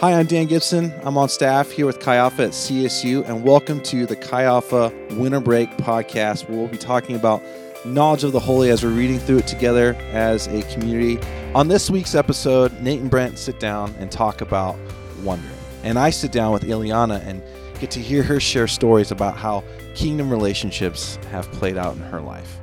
[0.00, 0.94] Hi, I'm Dan Gibson.
[1.02, 4.92] I'm on staff here with Chi Alpha at CSU, and welcome to the Chi Alpha
[5.14, 7.42] Winter Break podcast, where we'll be talking about
[7.84, 11.18] knowledge of the holy as we're reading through it together as a community.
[11.52, 14.76] On this week's episode, Nate and Brent sit down and talk about
[15.24, 15.52] wondering.
[15.82, 17.42] And I sit down with Ileana and
[17.80, 19.64] get to hear her share stories about how
[19.96, 22.60] kingdom relationships have played out in her life.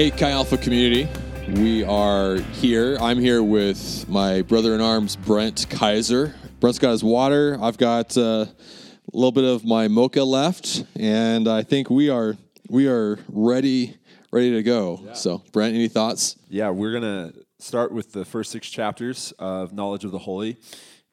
[0.00, 1.06] Hey, Chi Alpha community.
[1.46, 2.96] We are here.
[3.02, 6.34] I'm here with my brother in arms, Brent Kaiser.
[6.58, 7.58] Brent's got his water.
[7.60, 8.48] I've got uh, a
[9.12, 12.38] little bit of my mocha left, and I think we are
[12.70, 13.98] we are ready
[14.32, 15.02] ready to go.
[15.04, 15.12] Yeah.
[15.12, 16.38] So, Brent, any thoughts?
[16.48, 20.56] Yeah, we're gonna start with the first six chapters of Knowledge of the Holy,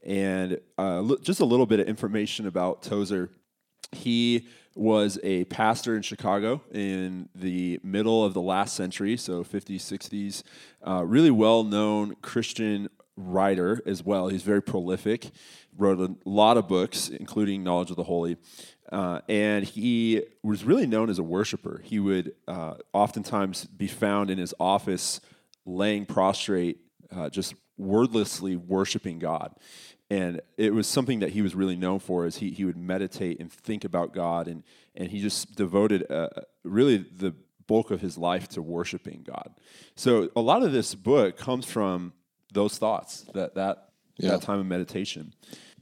[0.06, 3.32] and uh, just a little bit of information about Tozer.
[3.92, 4.48] He
[4.78, 10.44] was a pastor in Chicago in the middle of the last century, so 50s, 60s.
[10.86, 14.28] Uh, really well known Christian writer as well.
[14.28, 15.32] He's very prolific,
[15.76, 18.38] wrote a lot of books, including Knowledge of the Holy.
[18.92, 21.82] Uh, and he was really known as a worshiper.
[21.84, 25.20] He would uh, oftentimes be found in his office
[25.66, 26.78] laying prostrate,
[27.14, 29.54] uh, just wordlessly worshiping God
[30.10, 33.40] and it was something that he was really known for is he, he would meditate
[33.40, 34.48] and think about god.
[34.48, 34.64] And,
[34.96, 36.30] and he just devoted uh,
[36.64, 37.34] really the
[37.68, 39.54] bulk of his life to worshiping god.
[39.96, 42.14] So a lot of this book comes from
[42.54, 44.32] those thoughts that that, yeah.
[44.32, 45.34] that time of meditation.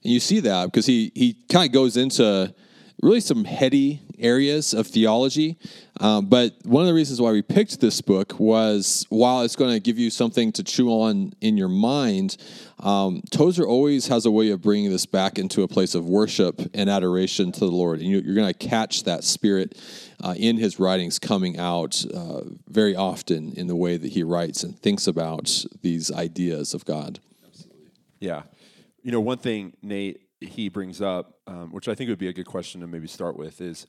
[0.04, 2.54] And you see that because he, he kind of goes into
[3.02, 5.58] really some heady areas of theology.
[6.00, 9.74] Um, but one of the reasons why we picked this book was while it's going
[9.74, 12.38] to give you something to chew on in your mind,
[12.80, 16.62] um, Tozer always has a way of bringing this back into a place of worship
[16.74, 18.00] and adoration to the Lord.
[18.00, 19.78] And you, are going to catch that spirit
[20.24, 24.64] uh, in his writings coming out uh, very often in the way that he writes
[24.64, 27.20] and thinks about these ideas of God.
[27.46, 27.92] Absolutely.
[28.20, 28.44] Yeah.
[29.04, 32.34] You know, one thing, Nate, he brings up, um, which I think would be a
[32.34, 33.88] good question to maybe start with, is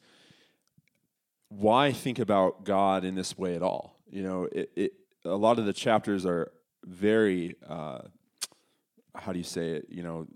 [1.49, 3.97] why think about God in this way at all?
[4.11, 4.93] You know, it, it
[5.25, 6.53] a lot of the chapters are
[6.85, 8.01] very, uh,
[9.15, 9.87] how do you say it?
[9.89, 10.27] You know,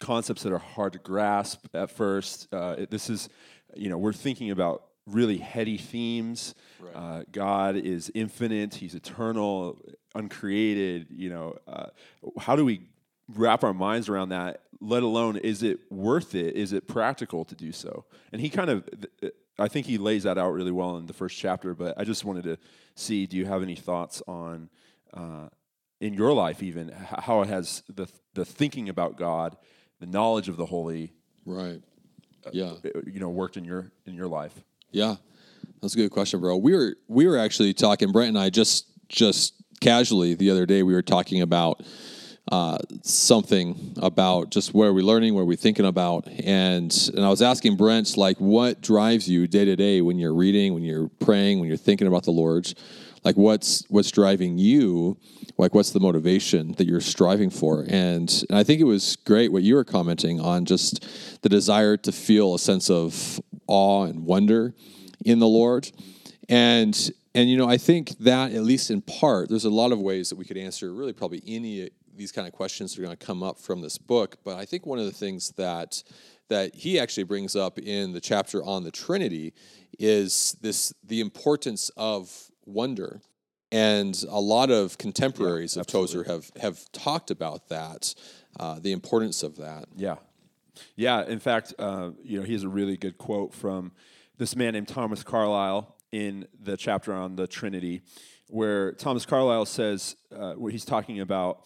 [0.00, 2.48] concepts that are hard to grasp at first.
[2.52, 3.28] Uh, it, this is,
[3.74, 6.54] you know, we're thinking about really heady themes.
[6.80, 6.94] Right.
[6.94, 9.80] Uh, God is infinite; He's eternal,
[10.14, 11.08] uncreated.
[11.10, 11.86] You know, uh,
[12.38, 12.82] how do we
[13.28, 14.62] wrap our minds around that?
[14.80, 16.56] Let alone, is it worth it?
[16.56, 18.04] Is it practical to do so?
[18.32, 18.88] And he kind of
[19.58, 21.74] I think he lays that out really well in the first chapter.
[21.74, 22.58] But I just wanted to
[22.94, 24.68] see, do you have any thoughts on
[25.12, 25.48] uh,
[26.00, 29.56] in your life, even how it has the the thinking about God,
[30.00, 31.12] the knowledge of the holy,
[31.46, 31.80] right?
[32.44, 34.52] Uh, yeah, uh, you know, worked in your in your life.
[34.90, 35.16] Yeah,
[35.80, 36.56] that's a good question, bro.
[36.56, 40.82] We were we were actually talking, Brent and I, just just casually the other day.
[40.82, 41.82] We were talking about
[42.52, 47.24] uh, something about just where are we learning, where are we thinking about, and and
[47.24, 50.82] I was asking Brent like, what drives you day to day when you're reading, when
[50.82, 52.72] you're praying, when you're thinking about the Lord,
[53.24, 55.16] like what's what's driving you,
[55.56, 59.50] like what's the motivation that you're striving for, and, and I think it was great
[59.50, 64.26] what you were commenting on, just the desire to feel a sense of awe and
[64.26, 64.74] wonder
[65.24, 65.90] in the Lord,
[66.50, 69.98] and and you know i think that at least in part there's a lot of
[69.98, 73.26] ways that we could answer really probably any these kind of questions are going to
[73.26, 74.38] come up from this book.
[74.44, 76.02] But I think one of the things that
[76.48, 79.54] that he actually brings up in the chapter on the Trinity
[79.98, 83.20] is this the importance of wonder.
[83.72, 88.14] And a lot of contemporaries yeah, of Tozer have have talked about that,
[88.60, 89.86] uh, the importance of that.
[89.96, 90.16] Yeah,
[90.94, 91.24] yeah.
[91.24, 93.92] In fact, uh, you know, he has a really good quote from
[94.38, 98.02] this man named Thomas Carlyle in the chapter on the Trinity,
[98.48, 101.64] where Thomas Carlyle says, uh, where he's talking about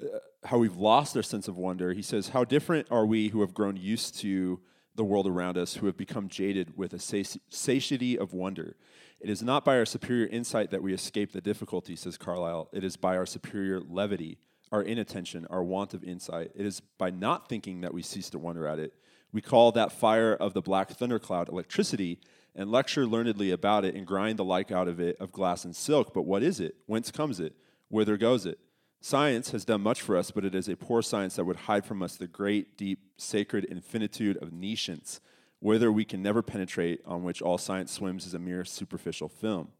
[0.00, 1.92] Uh, how we've lost our sense of wonder.
[1.92, 4.60] He says, How different are we who have grown used to
[4.94, 8.76] the world around us, who have become jaded with a satiety of wonder?
[9.20, 12.68] It is not by our superior insight that we escape the difficulty, says Carlyle.
[12.72, 14.38] It is by our superior levity,
[14.72, 16.50] our inattention, our want of insight.
[16.56, 18.94] It is by not thinking that we cease to wonder at it.
[19.32, 22.18] We call that fire of the black thundercloud electricity
[22.54, 25.74] and lecture learnedly about it and grind the like out of it of glass and
[25.74, 26.12] silk.
[26.12, 26.74] But what is it?
[26.86, 27.54] Whence comes it?
[27.88, 28.58] Whither goes it?
[29.04, 31.84] Science has done much for us, but it is a poor science that would hide
[31.84, 35.20] from us the great, deep, sacred infinitude of nescience,
[35.58, 39.72] whither we can never penetrate, on which all science swims as a mere superficial film.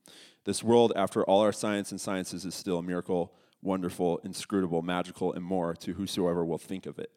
[0.45, 3.33] This world, after all our science and sciences, is still a miracle,
[3.63, 7.13] wonderful, inscrutable, magical, and more to whosoever will think of it.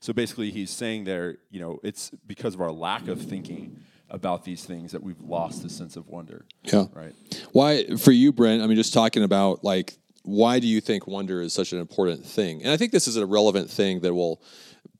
[0.00, 3.80] So basically, he's saying there, you know, it's because of our lack of thinking
[4.10, 6.46] about these things that we've lost the sense of wonder.
[6.64, 6.86] Yeah.
[6.92, 7.14] Right.
[7.52, 8.60] Why for you, Brent?
[8.60, 12.24] I mean, just talking about like why do you think wonder is such an important
[12.24, 12.62] thing?
[12.62, 14.42] And I think this is a relevant thing that will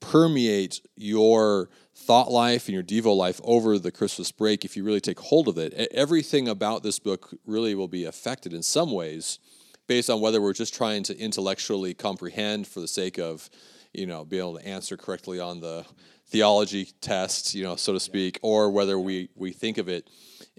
[0.00, 5.00] permeate your thought life and your Devo life over the Christmas break if you really
[5.00, 5.72] take hold of it.
[5.92, 9.38] Everything about this book really will be affected in some ways
[9.86, 13.48] based on whether we're just trying to intellectually comprehend for the sake of,
[13.94, 15.86] you know, being able to answer correctly on the
[16.26, 20.10] theology test, you know, so to speak, or whether we, we think of it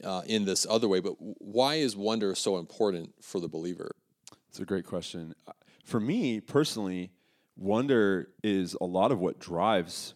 [0.04, 1.02] uh, in this other way.
[1.02, 3.96] But why is wonder so important for the believer?
[4.56, 5.36] It's a great question.
[5.84, 7.12] For me personally,
[7.58, 10.14] wonder is a lot of what drives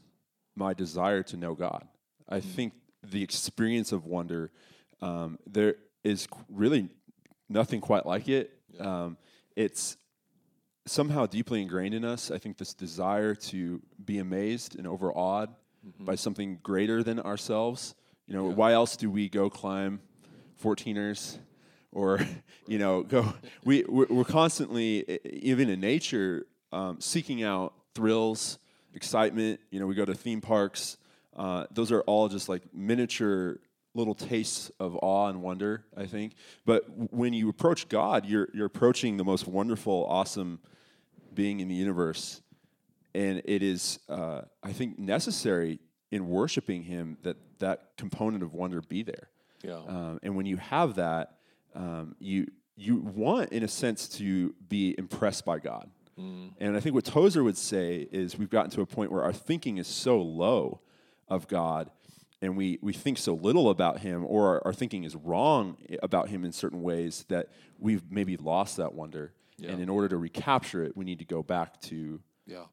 [0.55, 1.85] my desire to know God.
[2.29, 2.43] I mm.
[2.43, 4.49] think the experience of wonder,
[5.01, 5.75] um, there
[6.05, 6.87] is really
[7.49, 8.57] nothing quite like it.
[8.71, 9.03] Yeah.
[9.03, 9.17] Um,
[9.57, 9.97] it's
[10.85, 12.31] somehow deeply ingrained in us.
[12.31, 15.49] I think this desire to be amazed and overawed
[15.85, 16.05] mm-hmm.
[16.05, 17.93] by something greater than ourselves.
[18.25, 18.55] You know, yeah.
[18.55, 19.99] why else do we go climb
[20.63, 21.39] 14ers
[21.91, 22.19] or,
[22.67, 23.33] you know, go?
[23.63, 28.57] We we're constantly, even in nature, um, seeking out thrills,
[28.93, 29.59] excitement.
[29.71, 30.97] You know, we go to theme parks.
[31.35, 33.59] Uh, those are all just like miniature
[33.95, 36.33] little tastes of awe and wonder, I think.
[36.65, 40.59] But when you approach God, you're, you're approaching the most wonderful, awesome
[41.33, 42.41] being in the universe.
[43.15, 45.79] And it is, uh, I think, necessary
[46.11, 49.29] in worshiping Him that that component of wonder be there.
[49.63, 49.81] Yeah.
[49.87, 51.38] Um, and when you have that,
[51.75, 55.89] um, you you want, in a sense, to be impressed by God.
[56.17, 56.51] Mm.
[56.59, 59.33] And I think what Tozer would say is we've gotten to a point where our
[59.33, 60.79] thinking is so low
[61.27, 61.91] of God
[62.41, 66.29] and we, we think so little about him or our, our thinking is wrong about
[66.29, 67.49] him in certain ways that
[67.79, 69.33] we've maybe lost that wonder.
[69.57, 69.71] Yeah.
[69.71, 72.63] And in order to recapture it, we need to go back to yeah.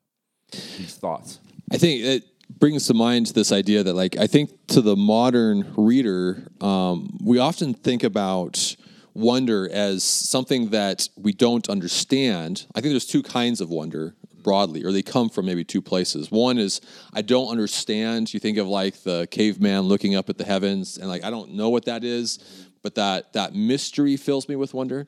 [0.52, 1.40] these thoughts.
[1.72, 2.24] I think it
[2.60, 7.38] brings to mind this idea that, like, I think to the modern reader, um, we
[7.38, 8.76] often think about
[9.16, 12.66] wonder as something that we don't understand.
[12.74, 16.30] I think there's two kinds of wonder broadly, or they come from maybe two places.
[16.30, 16.80] One is
[17.12, 18.32] I don't understand.
[18.32, 21.54] You think of like the caveman looking up at the heavens, and like I don't
[21.54, 22.38] know what that is,
[22.82, 25.06] but that that mystery fills me with wonder.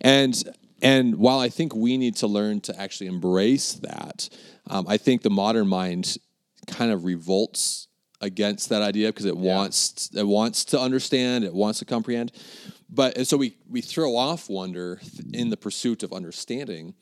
[0.00, 0.40] And
[0.80, 4.28] and while I think we need to learn to actually embrace that,
[4.68, 6.16] um, I think the modern mind
[6.68, 7.88] kind of revolts
[8.20, 9.54] against that idea because it yeah.
[9.54, 12.32] wants it wants to understand, it wants to comprehend
[12.88, 15.00] but and so we we throw off wonder
[15.32, 16.94] in the pursuit of understanding.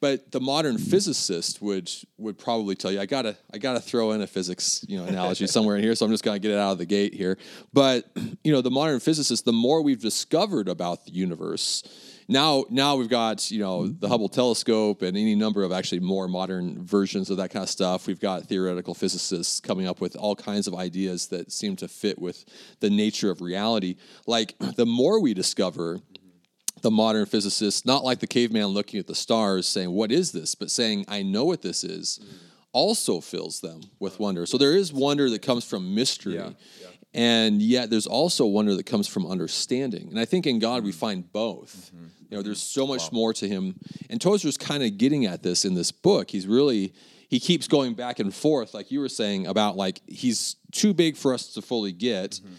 [0.00, 4.22] But the modern physicist would would probably tell you I gotta I gotta throw in
[4.22, 6.72] a physics you know analogy somewhere in here so I'm just gonna get it out
[6.72, 7.36] of the gate here.
[7.72, 8.10] But
[8.42, 11.82] you know the modern physicist the more we've discovered about the universe
[12.30, 13.98] now now we've got you know mm-hmm.
[13.98, 17.68] the Hubble telescope and any number of actually more modern versions of that kind of
[17.68, 18.06] stuff.
[18.06, 22.18] We've got theoretical physicists coming up with all kinds of ideas that seem to fit
[22.18, 22.44] with
[22.78, 23.96] the nature of reality.
[24.26, 26.80] Like the more we discover, mm-hmm.
[26.82, 30.54] the modern physicists, not like the caveman looking at the stars saying, What is this?
[30.54, 32.36] but saying, I know what this is, mm-hmm.
[32.72, 34.24] also fills them with uh-huh.
[34.24, 34.46] wonder.
[34.46, 36.36] So there is wonder that comes from mystery.
[36.36, 36.50] Yeah,
[36.80, 36.86] yeah.
[37.12, 40.08] And yet there's also wonder that comes from understanding.
[40.10, 40.94] And I think in God we mm.
[40.94, 41.90] find both.
[41.94, 42.06] Mm-hmm.
[42.30, 43.08] You know, there's so much wow.
[43.12, 43.74] more to him.
[44.08, 46.30] And Tozer's kind of getting at this in this book.
[46.30, 46.94] He's really
[47.30, 51.16] he keeps going back and forth, like you were saying, about like he's too big
[51.16, 52.32] for us to fully get.
[52.32, 52.54] Mm-hmm.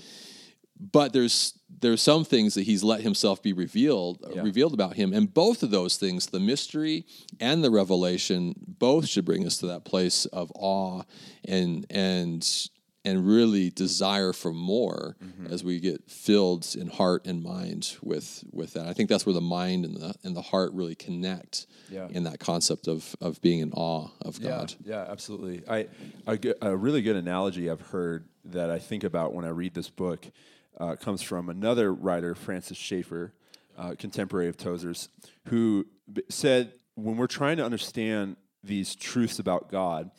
[0.92, 4.42] But there's there's some things that he's let himself be revealed yeah.
[4.42, 7.06] revealed about him, and both of those things, the mystery
[7.40, 11.04] and the revelation, both should bring us to that place of awe
[11.46, 12.70] and and
[13.04, 15.52] and really desire for more mm-hmm.
[15.52, 18.86] as we get filled in heart and mind with with that.
[18.86, 22.08] I think that's where the mind and the and the heart really connect yeah.
[22.10, 24.76] in that concept of of being in awe of God.
[24.84, 25.64] Yeah, absolutely.
[25.68, 25.88] I
[26.28, 29.90] a, a, really good analogy I've heard that I think about when I read this
[29.90, 30.30] book
[30.80, 33.34] uh, comes from another writer, Francis Schaeffer,
[33.78, 35.10] uh, contemporary of Tozer's,
[35.48, 40.12] who b- said when we're trying to understand these truths about God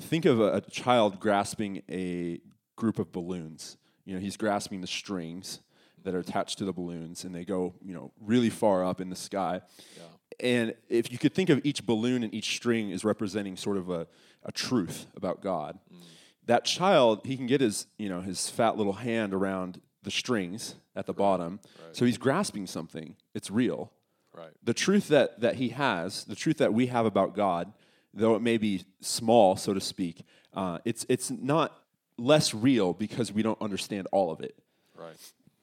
[0.00, 2.40] think of a, a child grasping a
[2.76, 3.76] group of balloons.
[4.04, 5.60] You know, he's grasping the strings
[6.02, 9.08] that are attached to the balloons, and they go, you know, really far up in
[9.10, 9.60] the sky.
[9.96, 10.02] Yeah.
[10.40, 13.90] And if you could think of each balloon and each string as representing sort of
[13.90, 14.06] a,
[14.44, 15.98] a truth about God, mm.
[16.46, 20.74] that child, he can get his, you know, his fat little hand around the strings
[20.96, 21.18] at the right.
[21.18, 21.60] bottom.
[21.84, 21.94] Right.
[21.94, 23.14] So he's grasping something.
[23.34, 23.92] It's real.
[24.36, 24.50] Right.
[24.64, 27.72] The truth that, that he has, the truth that we have about God,
[28.14, 31.78] though it may be small, so to speak, uh, it's, it's not
[32.18, 34.56] less real because we don't understand all of it.
[34.96, 35.16] Right.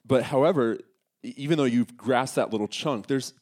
[0.06, 0.80] But however,
[1.24, 3.34] even though you've grasped that little chunk, there's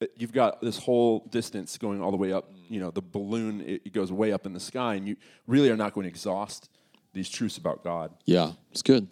[0.00, 2.50] uh, you've got this whole distance going all the way up.
[2.68, 5.16] You know, the balloon it, it goes way up in the sky, and you
[5.46, 6.68] really are not going to exhaust
[7.12, 8.12] these truths about God.
[8.24, 9.08] Yeah, it's good.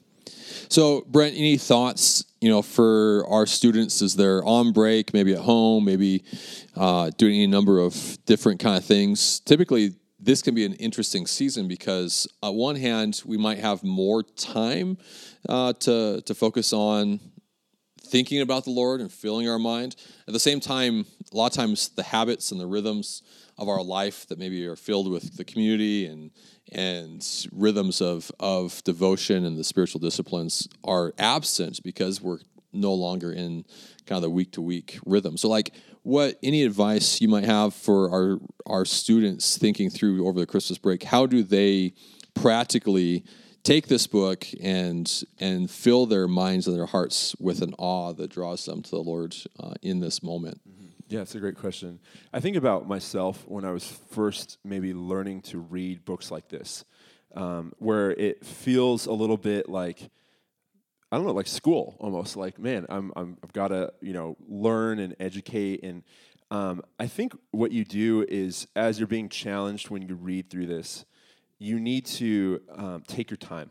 [0.68, 2.24] So, Brent, any thoughts?
[2.40, 6.24] You know, for our students as they're on break, maybe at home, maybe
[6.74, 9.40] uh, doing any number of different kind of things.
[9.40, 14.22] Typically, this can be an interesting season because, on one hand, we might have more
[14.22, 14.96] time
[15.48, 17.20] uh, to to focus on
[18.10, 19.96] thinking about the Lord and filling our mind.
[20.26, 23.22] At the same time, a lot of times the habits and the rhythms
[23.56, 26.30] of our life that maybe are filled with the community and
[26.72, 32.38] and rhythms of of devotion and the spiritual disciplines are absent because we're
[32.72, 33.64] no longer in
[34.06, 35.36] kind of the week to week rhythm.
[35.36, 35.72] So like
[36.02, 40.78] what any advice you might have for our our students thinking through over the Christmas
[40.78, 41.92] break, how do they
[42.34, 43.24] practically
[43.62, 48.30] take this book and and fill their minds and their hearts with an awe that
[48.30, 50.60] draws them to the Lord uh, in this moment?
[51.10, 51.98] Yeah, it's a great question.
[52.32, 56.84] I think about myself when I was first maybe learning to read books like this,
[57.34, 60.08] um, where it feels a little bit like
[61.10, 62.36] I don't know, like school almost.
[62.36, 66.04] Like, man, I'm, I'm I've got to you know learn and educate, and
[66.52, 70.66] um, I think what you do is as you're being challenged when you read through
[70.66, 71.04] this,
[71.58, 73.70] you need to um, take your time.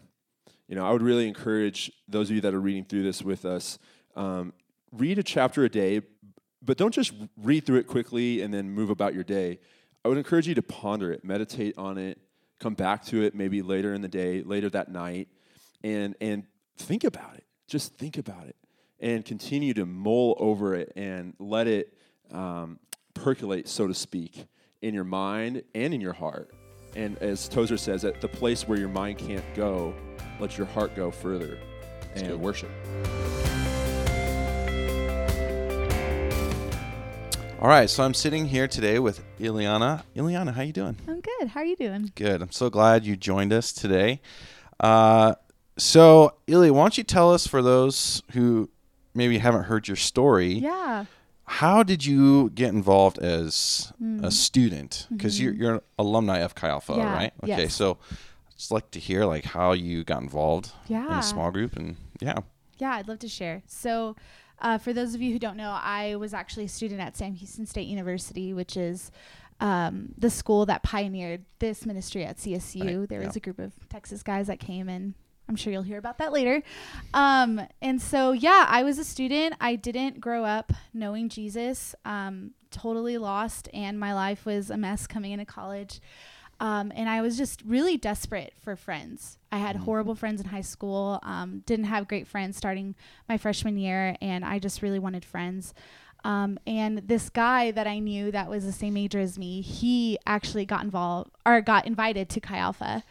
[0.68, 3.46] You know, I would really encourage those of you that are reading through this with
[3.46, 3.80] us.
[4.18, 4.52] Um,
[4.92, 6.02] read a chapter a day,
[6.62, 9.60] but don't just read through it quickly and then move about your day.
[10.04, 12.20] I would encourage you to ponder it, meditate on it,
[12.60, 15.28] come back to it maybe later in the day, later that night,
[15.84, 16.44] and and
[16.78, 17.46] think about it.
[17.68, 18.56] Just think about it,
[19.00, 21.94] and continue to mull over it and let it
[22.32, 22.80] um,
[23.14, 24.46] percolate, so to speak,
[24.82, 26.52] in your mind and in your heart.
[26.96, 29.94] And as Tozer says, at the place where your mind can't go,
[30.40, 31.60] let your heart go further.
[32.16, 32.72] It's and worship.
[37.62, 40.04] All right, so I'm sitting here today with Ileana.
[40.16, 40.96] Ileana, how you doing?
[41.10, 41.50] I'm good.
[41.50, 42.10] How are you doing?
[42.16, 42.42] Good.
[42.42, 44.22] I'm so glad you joined us today.
[44.80, 45.36] Uh,
[45.78, 48.70] so, Ili, why don't you tell us for those who
[49.14, 50.54] maybe haven't heard your story?
[50.54, 51.04] Yeah.
[51.44, 54.24] How did you get involved as mm.
[54.24, 55.08] a student?
[55.12, 55.44] Because mm-hmm.
[55.44, 57.14] you're you're an alumni of Chi Alpha, yeah.
[57.14, 57.34] right?
[57.44, 57.74] Okay, yes.
[57.74, 61.06] so I'd just like to hear like how you got involved yeah.
[61.08, 62.40] in a small group and yeah.
[62.78, 63.64] Yeah, I'd love to share.
[63.68, 64.16] So
[64.62, 67.34] uh, for those of you who don't know, I was actually a student at Sam
[67.34, 69.12] Houston State University, which is
[69.60, 73.00] um, the school that pioneered this ministry at CSU.
[73.00, 73.10] Right.
[73.10, 73.28] There yeah.
[73.28, 75.14] was a group of Texas guys that came and
[75.50, 76.62] I'm sure you'll hear about that later.
[77.14, 79.56] Um, and so, yeah, I was a student.
[79.60, 85.08] I didn't grow up knowing Jesus, um, totally lost, and my life was a mess
[85.08, 86.02] coming into college.
[86.60, 89.38] Um, and I was just really desperate for friends.
[89.52, 89.86] I had mm-hmm.
[89.86, 92.96] horrible friends in high school, um, didn't have great friends starting
[93.30, 95.74] my freshman year, and I just really wanted friends.
[96.26, 100.18] Um, and this guy that I knew that was the same age as me, he
[100.26, 103.04] actually got involved or got invited to Chi Alpha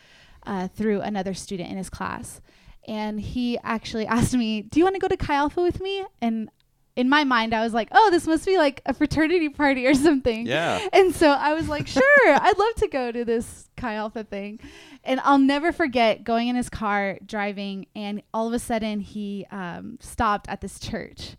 [0.46, 2.40] uh, through another student in his class.
[2.86, 6.04] And he actually asked me, Do you want to go to Chi Alpha with me?
[6.20, 6.50] And
[6.98, 9.94] in my mind, I was like, oh, this must be like a fraternity party or
[9.94, 10.48] something.
[10.48, 10.84] Yeah.
[10.92, 14.58] And so I was like, sure, I'd love to go to this Chi Alpha thing.
[15.04, 19.46] And I'll never forget going in his car, driving, and all of a sudden he
[19.52, 21.36] um, stopped at this church.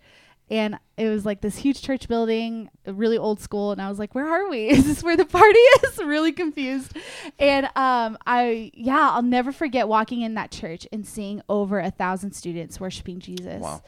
[0.49, 3.73] And it was like this huge church building, really old school.
[3.73, 4.69] And I was like, where are we?
[4.69, 5.97] Is this where the party is?
[5.97, 6.95] really confused.
[7.37, 11.91] And um, I, yeah, I'll never forget walking in that church and seeing over a
[11.91, 13.61] thousand students worshiping Jesus.
[13.61, 13.83] Wow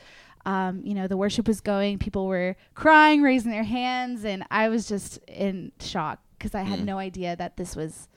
[0.45, 4.69] um, you know, the worship was going, people were crying, raising their hands, and I
[4.69, 6.85] was just in shock because I had mm.
[6.85, 8.07] no idea that this was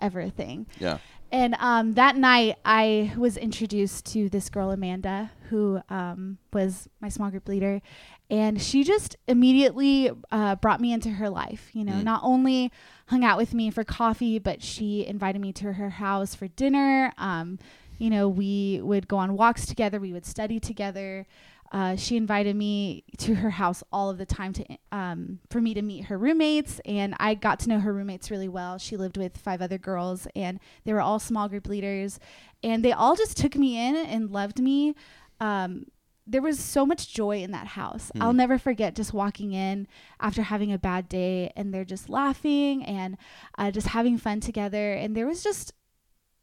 [0.00, 0.66] ever a thing.
[0.78, 0.98] Yeah.
[1.32, 7.08] And um, that night, I was introduced to this girl, Amanda, who um, was my
[7.08, 7.82] small group leader.
[8.30, 11.70] And she just immediately uh, brought me into her life.
[11.72, 12.04] You know, mm.
[12.04, 12.70] not only
[13.08, 17.12] hung out with me for coffee, but she invited me to her house for dinner.
[17.18, 17.58] Um,
[17.98, 21.26] you know, we would go on walks together, we would study together.
[21.72, 25.74] Uh, she invited me to her house all of the time to um, for me
[25.74, 28.78] to meet her roommates, and I got to know her roommates really well.
[28.78, 32.18] She lived with five other girls, and they were all small group leaders,
[32.62, 34.94] and they all just took me in and loved me.
[35.40, 35.86] Um,
[36.26, 38.10] there was so much joy in that house.
[38.14, 38.22] Mm.
[38.22, 39.86] I'll never forget just walking in
[40.20, 43.16] after having a bad day, and they're just laughing and
[43.58, 45.72] uh, just having fun together, and there was just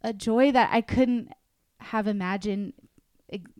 [0.02, 1.32] a joy that I couldn't
[1.80, 2.74] have imagined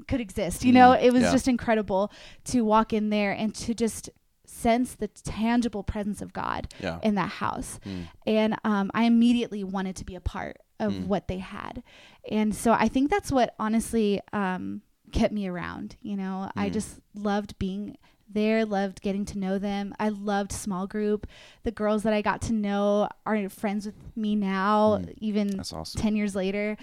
[0.08, 0.64] could exist.
[0.64, 1.32] You mm, know, it was yeah.
[1.32, 2.12] just incredible
[2.46, 4.10] to walk in there and to just
[4.46, 7.00] sense the tangible presence of God yeah.
[7.02, 7.80] in that house.
[7.86, 8.08] Mm.
[8.26, 11.08] And um, I immediately wanted to be a part of mm.
[11.08, 11.84] what they had.
[12.30, 15.96] And so I think that's what honestly um, kept me around.
[16.02, 16.74] You know, I mm.
[16.74, 17.98] just loved being
[18.30, 19.94] there, loved getting to know them.
[20.00, 21.28] I loved small group.
[21.64, 25.14] The girls that I got to know are friends with me now, mm.
[25.18, 26.02] even awesome.
[26.02, 26.78] 10 years later.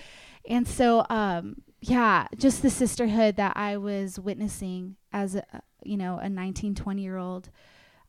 [0.48, 5.44] And so, um, yeah, just the sisterhood that I was witnessing as a
[5.82, 7.50] you know a 19, 20 year old,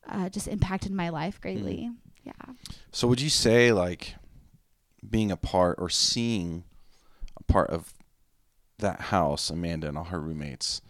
[0.08, 1.90] uh, just impacted my life greatly.
[1.90, 1.96] Mm.
[2.24, 2.54] Yeah.
[2.90, 4.14] So would you say like
[5.08, 6.64] being a part or seeing
[7.36, 7.92] a part of
[8.78, 10.82] that house, Amanda and all her roommates,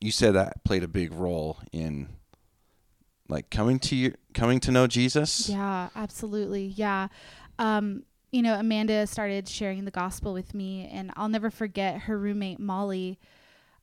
[0.00, 2.08] you said that played a big role in
[3.28, 5.48] like coming to you coming to know Jesus?
[5.48, 6.66] Yeah, absolutely.
[6.66, 7.08] Yeah.
[7.58, 8.04] Um,
[8.34, 12.58] you know, Amanda started sharing the gospel with me and I'll never forget her roommate
[12.58, 13.20] Molly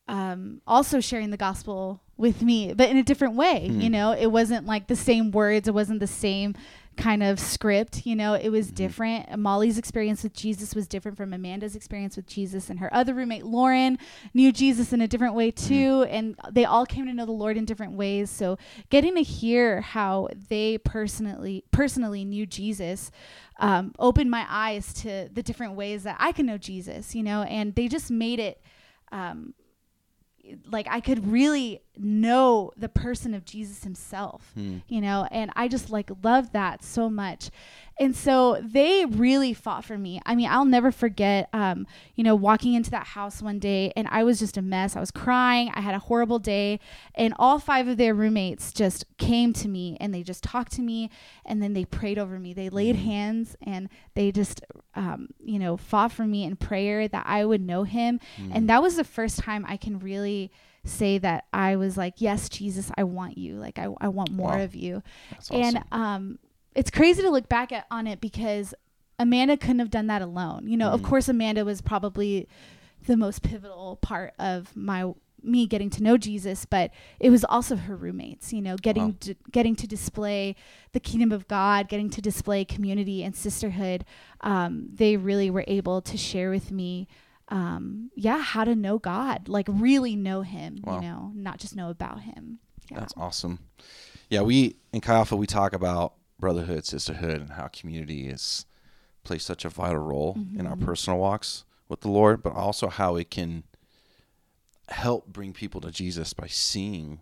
[0.10, 3.70] um, also sharing the gospel with me, but in a different way.
[3.72, 3.82] Mm.
[3.82, 6.54] You know, it wasn't like the same words, it wasn't the same
[6.98, 8.06] kind of script.
[8.06, 8.76] You know, it was mm-hmm.
[8.76, 9.40] different.
[9.40, 13.46] Molly's experience with Jesus was different from Amanda's experience with Jesus, and her other roommate
[13.46, 13.98] Lauren
[14.34, 15.68] knew Jesus in a different way mm-hmm.
[15.68, 16.08] too, mm.
[16.10, 18.30] and they all came to know the Lord in different ways.
[18.30, 18.58] So,
[18.90, 23.12] getting to hear how they personally personally knew Jesus
[23.60, 27.16] um, opened my eyes to the different ways that I can know Jesus.
[27.16, 28.62] You know, and they just made it.
[29.12, 29.54] Um,
[30.70, 34.78] like I could really know the person of Jesus himself, hmm.
[34.88, 37.50] you know, and I just like love that so much.
[38.00, 40.20] And so they really fought for me.
[40.26, 44.08] I mean, I'll never forget, um, you know, walking into that house one day and
[44.10, 44.96] I was just a mess.
[44.96, 45.72] I was crying.
[45.76, 46.80] I had a horrible day.
[47.14, 50.82] And all five of their roommates just came to me and they just talked to
[50.82, 51.10] me
[51.46, 52.54] and then they prayed over me.
[52.54, 53.04] They laid hmm.
[53.04, 54.62] hands and they just,
[54.96, 58.20] um, you know, fought for me in prayer that I would know him.
[58.38, 58.52] Mm.
[58.54, 60.52] And that was the first time I can really
[60.84, 63.56] say that I was like, yes, Jesus, I want you.
[63.56, 64.64] Like, I, I want more wow.
[64.64, 65.04] of you.
[65.38, 65.56] Awesome.
[65.56, 66.40] And um,
[66.76, 68.74] it's crazy to look back at on it because
[69.20, 70.68] Amanda couldn't have done that alone.
[70.68, 72.48] You know, mm of course, Amanda was probably
[73.06, 75.12] the most pivotal part of my
[75.44, 79.16] me getting to know Jesus, but it was also her roommates, you know, getting wow.
[79.22, 80.56] to, getting to display
[80.92, 84.06] the kingdom of God, getting to display community and sisterhood.
[84.42, 87.08] Um, they really were able to share with me
[87.52, 90.96] um, yeah, how to know God, like really know Him, wow.
[90.96, 92.60] you know, not just know about Him.
[92.90, 93.00] Yeah.
[93.00, 93.60] That's awesome.
[94.30, 98.66] Yeah, we in Chi Alpha we talk about brotherhood, sisterhood, and how community is
[99.24, 100.60] plays such a vital role mm-hmm.
[100.60, 100.86] in our mm-hmm.
[100.86, 103.64] personal walks with the Lord, but also how it can
[104.90, 107.20] help bring people to Jesus by seeing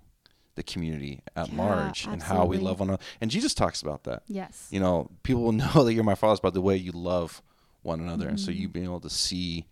[0.55, 2.13] the community at yeah, large absolutely.
[2.13, 3.03] and how we love one another.
[3.21, 4.23] And Jesus talks about that.
[4.27, 4.67] Yes.
[4.71, 7.41] You know, people will know that you're my father's by the way you love
[7.81, 8.25] one another.
[8.25, 8.29] Mm-hmm.
[8.29, 8.73] And so you mm-hmm.
[8.73, 9.67] being able to see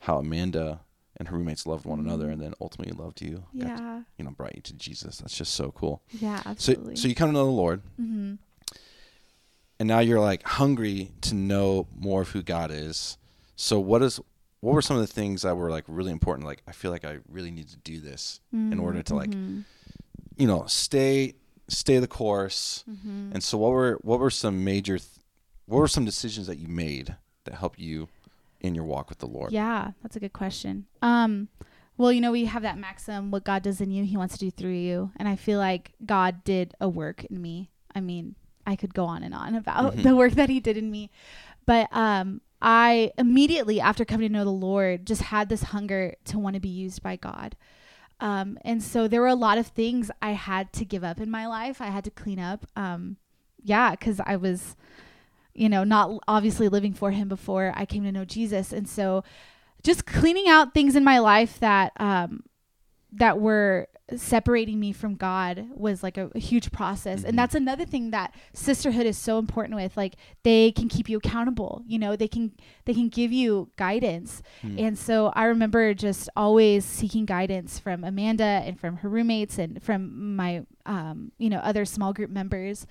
[0.00, 0.80] how Amanda
[1.16, 2.08] and her roommates loved one mm-hmm.
[2.08, 3.44] another and then ultimately loved you.
[3.52, 3.76] Yeah.
[3.76, 5.18] To, you know, brought you to Jesus.
[5.18, 6.02] That's just so cool.
[6.10, 6.96] Yeah, absolutely.
[6.96, 7.82] So, so you come to know the Lord.
[8.00, 8.34] Mm-hmm.
[9.78, 13.18] And now you're like hungry to know more of who God is.
[13.56, 14.20] So what is
[14.60, 16.46] what were some of the things that were like really important?
[16.46, 18.72] Like I feel like I really need to do this mm-hmm.
[18.72, 19.60] in order to like, mm-hmm.
[20.36, 21.34] you know, stay
[21.68, 22.84] stay the course.
[22.90, 23.32] Mm-hmm.
[23.32, 25.10] And so what were what were some major, th-
[25.66, 28.08] what were some decisions that you made that helped you
[28.60, 29.52] in your walk with the Lord?
[29.52, 30.86] Yeah, that's a good question.
[31.02, 31.48] Um,
[31.96, 34.40] well, you know, we have that maxim: what God does in you, He wants to
[34.40, 35.12] do through you.
[35.16, 37.70] And I feel like God did a work in me.
[37.94, 38.34] I mean,
[38.66, 40.02] I could go on and on about mm-hmm.
[40.02, 41.10] the work that He did in me,
[41.66, 46.38] but um, I immediately after coming to know the Lord just had this hunger to
[46.38, 47.56] want to be used by God.
[48.20, 51.30] Um, and so there were a lot of things I had to give up in
[51.30, 51.80] my life.
[51.80, 52.64] I had to clean up.
[52.76, 53.16] Um,
[53.62, 54.76] yeah, because I was
[55.54, 58.72] you know, not obviously living for him before I came to know Jesus.
[58.72, 59.22] And so
[59.82, 62.42] just cleaning out things in my life that um
[63.12, 67.20] that were separating me from God was like a, a huge process.
[67.20, 67.28] Mm-hmm.
[67.30, 69.96] And that's another thing that sisterhood is so important with.
[69.96, 72.52] Like they can keep you accountable, you know, they can
[72.84, 74.42] they can give you guidance.
[74.62, 74.80] Mm.
[74.88, 79.82] And so I remember just always seeking guidance from Amanda and from her roommates and
[79.82, 82.86] from my um, you know, other small group members.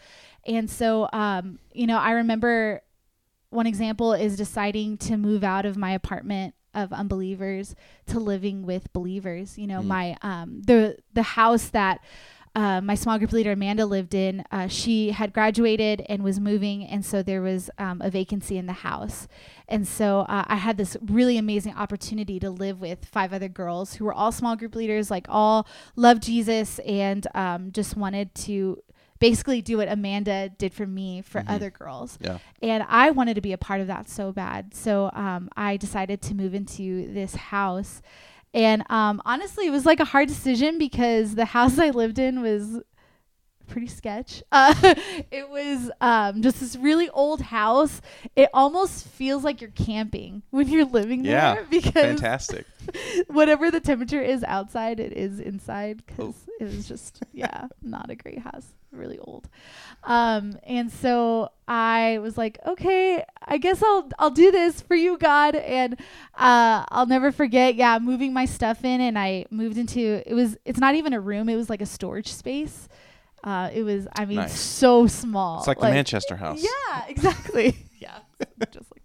[0.47, 2.82] And so um, you know, I remember
[3.52, 7.75] one example is deciding to move out of my apartment of unbelievers
[8.07, 9.57] to living with believers.
[9.57, 9.86] You know, mm.
[9.86, 12.01] my um the the house that
[12.55, 16.86] uh, my small group leader Amanda lived in, uh, she had graduated and was moving,
[16.86, 19.27] and so there was um, a vacancy in the house.
[19.67, 23.95] And so uh, I had this really amazing opportunity to live with five other girls
[23.95, 28.83] who were all small group leaders, like all loved Jesus and um, just wanted to
[29.23, 31.49] basically do what Amanda did for me for mm-hmm.
[31.49, 32.19] other girls.
[32.19, 32.39] Yeah.
[32.62, 34.75] And I wanted to be a part of that so bad.
[34.75, 38.01] So um, I decided to move into this house.
[38.53, 42.41] And um, honestly, it was like a hard decision because the house I lived in
[42.41, 42.81] was
[43.65, 44.43] pretty sketch.
[44.51, 44.73] Uh,
[45.31, 48.01] it was um, just this really old house.
[48.36, 52.65] It almost feels like you're camping when you're living yeah, there because fantastic.
[53.27, 58.15] whatever the temperature is outside, it is inside because it was just yeah, not a
[58.15, 58.67] great house.
[58.93, 59.49] Really old.
[60.03, 65.17] Um, and so I was like, okay, I guess I'll I'll do this for you,
[65.17, 65.56] God.
[65.56, 65.93] And
[66.36, 70.58] uh, I'll never forget, yeah, moving my stuff in, and I moved into it was
[70.65, 72.89] it's not even a room; it was like a storage space.
[73.43, 74.58] Uh, it was, I mean, Nice.
[74.58, 75.60] so small.
[75.60, 76.63] It's like, the Manchester house.
[76.63, 77.75] Yeah, exactly.
[77.99, 78.19] yeah,
[78.71, 79.02] just like.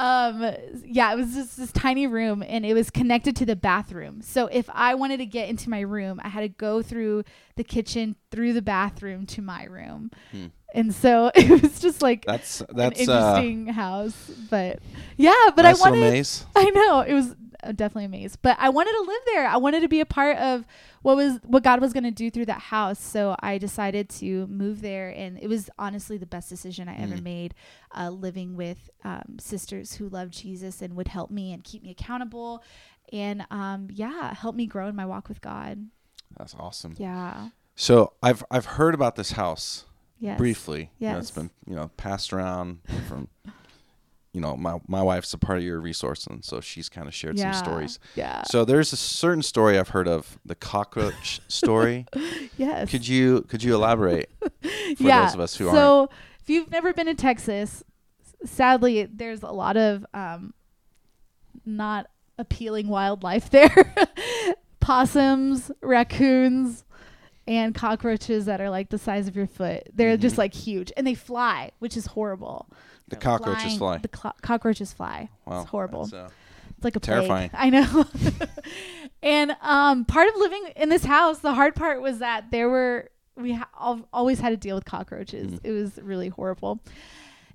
[0.00, 4.22] Um, yeah, it was just this tiny room, and it was connected to the bathroom.
[4.22, 7.24] So if I wanted to get into my room, I had to go through
[7.56, 10.10] the kitchen, through the bathroom to my room.
[10.32, 10.46] Hmm.
[10.72, 14.78] And so it was just like That's an that's uh, interesting house, but
[15.18, 16.00] yeah, but I wanted.
[16.00, 16.46] maze.
[16.56, 17.34] I know it was uh,
[17.74, 18.38] definitely amazed.
[18.42, 19.46] but I wanted to live there.
[19.46, 20.64] I wanted to be a part of
[21.02, 22.98] what was what God was going to do through that house.
[23.00, 27.16] So I decided to move there, and it was honestly the best decision I ever
[27.16, 27.22] Mm.
[27.22, 27.54] made.
[27.96, 31.90] Uh, living with um, sisters who loved Jesus and would help me and keep me
[31.90, 32.62] accountable,
[33.12, 35.86] and um, yeah, help me grow in my walk with God.
[36.38, 36.94] That's awesome.
[36.98, 37.48] Yeah.
[37.76, 39.84] So I've I've heard about this house
[40.18, 40.36] Yes.
[40.36, 40.90] briefly.
[40.98, 41.34] You know, it's Yes.
[41.36, 43.28] been you know passed around from.
[44.32, 47.14] You know, my my wife's a part of your resource, and so she's kind of
[47.14, 47.50] shared Yeah.
[47.50, 47.98] some stories.
[48.14, 48.42] Yeah.
[48.44, 52.06] So there's a certain story I've heard of, the cockroach story.
[52.56, 52.90] yes.
[52.90, 54.48] Could you could you elaborate for
[54.98, 55.24] yeah.
[55.24, 56.10] those of us who so aren't?
[56.42, 57.82] if you've never been to Texas,
[58.44, 60.54] sadly there's a lot of um,
[61.66, 62.06] not
[62.38, 63.94] appealing wildlife there.
[64.78, 66.84] Possums, raccoons,
[67.46, 69.84] and cockroaches that are like the size of your foot.
[69.94, 70.38] They're just Mhm.
[70.38, 72.66] like huge, and they fly, which is horrible.
[73.08, 73.98] The They're cockroaches flying- fly.
[73.98, 75.28] The clo- cockroaches fly.
[75.46, 76.08] Wow, it's horrible.
[76.12, 76.28] uh,
[76.76, 77.50] It's like a Terrifying.
[77.50, 77.62] plague.
[77.62, 78.04] I know.
[79.22, 83.10] and um, part of living in this house, the hard part was that there were
[83.36, 85.52] we ha- always had to deal with cockroaches.
[85.52, 85.60] Mm.
[85.64, 86.80] It was really horrible.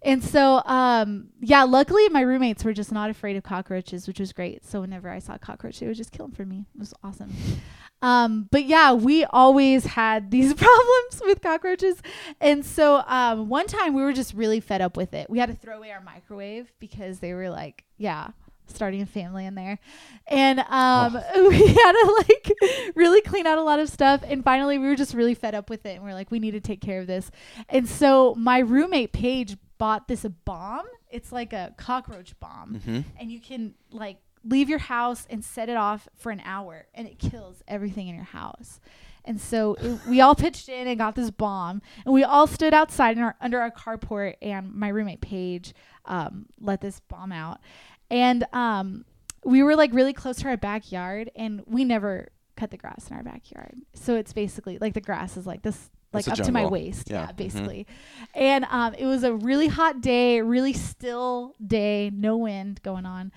[0.06, 4.32] And so, um, yeah, luckily my roommates were just not afraid of cockroaches, which was
[4.34, 4.64] great.
[4.64, 6.68] So whenever I saw a cockroach, they would just kill them for me.
[6.76, 7.34] It was awesome.
[8.04, 12.04] Um, but yeah, we always had these problems with cockroaches.
[12.40, 15.28] And so um, one time we were just really fed up with it.
[15.28, 18.30] We had to throw away our microwave because they were like, yeah,
[18.68, 19.80] starting a family in there.
[20.28, 22.52] And um, we had to like
[22.96, 24.22] really clean out a lot of stuff.
[24.24, 25.96] And finally, we were just really fed up with it.
[25.96, 27.32] And we are like, we need to take care of this.
[27.70, 30.86] And so my roommate, Paige, bought this a bomb.
[31.10, 32.80] It's like a cockroach bomb.
[32.86, 33.04] mhm.
[33.20, 37.08] And you can like leave your house and set it off for an hour and
[37.08, 38.80] it kills everything in your house.
[39.28, 42.76] And so it- we all pitched in and got this bomb, and we all stood
[42.76, 44.36] outside in our, under our carport.
[44.40, 45.74] And my roommate Paige
[46.06, 47.60] um, let this bomb out,
[48.12, 49.04] and um,
[49.44, 53.18] we were like really close to our backyard, and we never cut the grass in
[53.18, 53.74] our backyard.
[53.96, 57.10] So it's basically like the grass is like this, like It's up to my waist.
[57.10, 57.22] Yeah.
[57.22, 57.36] Yeah, Mhm.
[57.36, 57.88] basically.
[58.34, 63.32] And um, it was a really hot day, really still day, no wind going on.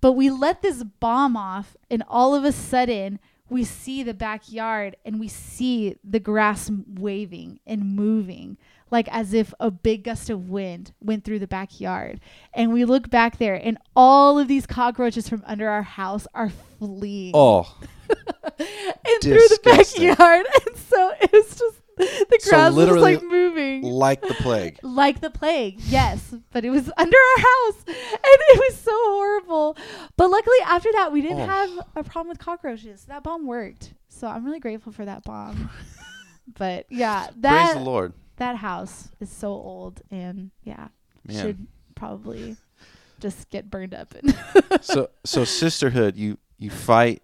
[0.00, 3.18] But we let this bomb off, and all of a sudden,
[3.48, 8.56] we see the backyard and we see the grass waving and moving,
[8.90, 12.20] like as if a big gust of wind went through the backyard.
[12.54, 16.50] And we look back there, and all of these cockroaches from under our house are
[16.78, 17.76] fleeing Oh,
[18.58, 20.46] and through the backyard.
[20.66, 21.80] And so it was just
[22.30, 23.82] the So was like moving.
[23.82, 24.78] like the plague.
[24.82, 26.34] like the plague yes.
[26.52, 27.82] But it was under our house.
[27.86, 29.76] And it was so horrible.
[30.16, 31.46] But luckily after that we didn't Oh.
[31.46, 33.04] have a problem with cockroaches.
[33.04, 33.94] That bomb worked.
[34.08, 35.70] So i'm really grateful for that bomb.
[36.58, 40.02] But yeah Praise that the Lord, that house is so old.
[40.10, 40.88] And yeah
[41.26, 41.40] man.
[41.42, 42.56] should probably
[43.20, 44.36] just get burned up and
[44.82, 47.22] so so sisterhood, you you fight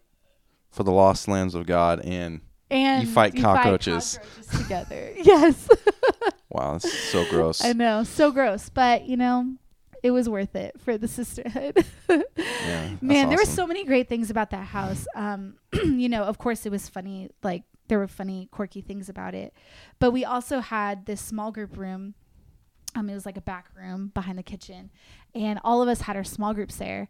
[0.71, 4.19] for the lost lands of God, and and you fight cockroaches.
[4.19, 5.69] cockroaches together yes
[6.51, 7.65] wow, that's so gross.
[7.65, 9.55] i know so gross but you know
[10.03, 11.85] it was worth it for the sisterhood
[12.67, 15.07] Yeah, Man, there were so many great things about that house.
[15.15, 17.31] Um, you know, of course, it was funny.
[17.43, 19.53] Like there were funny, quirky things about it,
[19.99, 22.15] but we also had this small group room.
[22.95, 24.91] Um, it was like a back room behind the kitchen,
[25.35, 27.09] and all of us had our small groups there.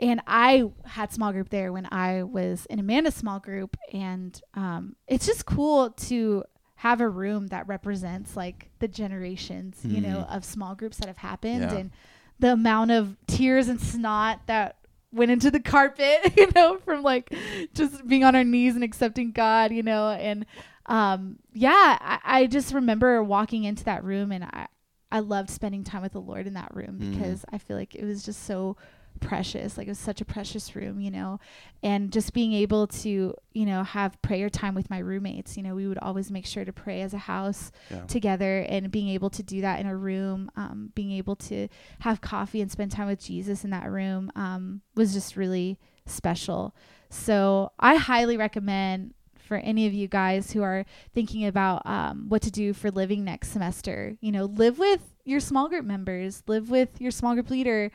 [0.00, 4.96] And I had small group there when I was in Amanda's small group, and um,
[5.06, 6.44] it's just cool to
[6.76, 10.36] have a room that represents like the generations, you know, Mhm.
[10.36, 11.74] of small groups that have happened, Yeah.
[11.74, 11.90] and
[12.38, 14.76] the amount of tears and snot that
[15.10, 17.34] went into the carpet, you know, from like
[17.74, 20.46] just being on our knees and accepting God, you know, and
[20.86, 24.68] um, yeah, I, I just remember walking into that room and I,
[25.10, 27.10] I loved spending time with the Lord in that room Mhm.
[27.10, 28.76] because I feel like it was just so
[29.18, 29.76] precious.
[29.76, 31.40] Like it was such a precious room, you know,
[31.82, 35.56] and just being able to, you know, have prayer time with my roommates.
[35.56, 38.04] You know, we would always make sure to pray as a house Yeah.
[38.06, 41.68] together and being able to do that in a room, um, being able to
[42.00, 46.74] have coffee and spend time with Jesus in that room um, was just really special.
[47.10, 52.42] So I highly recommend for any of you guys who are thinking about um, what
[52.42, 54.14] to do for living next semester.
[54.20, 57.90] You know, live with your small group members, live with your small group leader,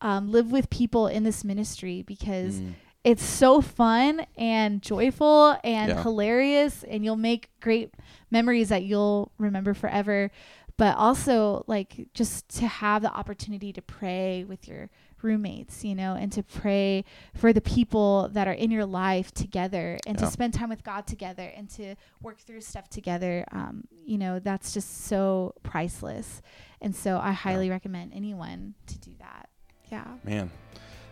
[0.00, 2.74] um, live with people in this ministry because Mm.
[3.04, 6.02] it's so fun and joyful and Yeah.
[6.02, 7.94] hilarious, and you'll make great
[8.30, 10.30] memories that you'll remember forever.
[10.78, 14.90] But also, like, just to have the opportunity to pray with your
[15.22, 17.02] roommates, you know, and to pray
[17.34, 20.26] for the people that are in your life together and Yeah.
[20.26, 23.46] to spend time with God together and to work through stuff together.
[23.52, 26.42] Um, you know, that's just so priceless.
[26.82, 29.45] And so I highly recommend anyone to do that.
[29.90, 30.04] Yeah.
[30.24, 30.50] Man,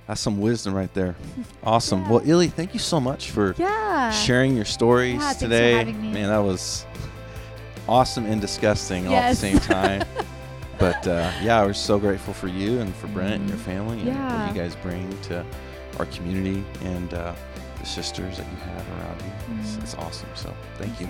[0.06, 1.14] that's some wisdom right there.
[1.62, 2.02] Awesome.
[2.02, 2.10] Yeah.
[2.10, 4.10] Well, Illy, thank you so much for Yeah.
[4.10, 5.84] sharing your stories Yeah, today.
[5.84, 5.92] me.
[6.12, 6.84] Man, that was
[7.88, 10.02] awesome and disgusting all at the same time.
[10.78, 14.08] but uh, yeah, we're so grateful for you and for Brent and your family and
[14.40, 15.44] what you guys bring to
[15.98, 17.32] our community and uh,
[17.80, 19.60] the sisters that you have around you.
[19.60, 19.82] It's, Mhm.
[19.82, 20.28] it's awesome.
[20.34, 21.08] So thank you.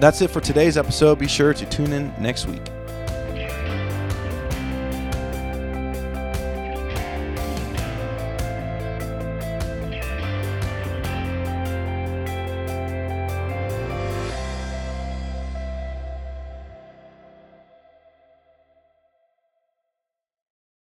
[0.00, 1.18] That's it for today's episode.
[1.18, 2.62] Be sure to tune in next week.